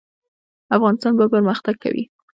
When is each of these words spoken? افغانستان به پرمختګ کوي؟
افغانستان 0.77 1.13
به 1.19 1.25
پرمختګ 1.33 1.75
کوي؟ 1.83 2.03